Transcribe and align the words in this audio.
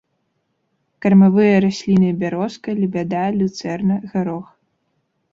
Кармавыя 1.05 1.57
расліны 1.65 2.09
бярозка, 2.21 2.69
лебяда, 2.79 3.25
люцэрна, 3.41 3.95
гарох. 4.15 4.47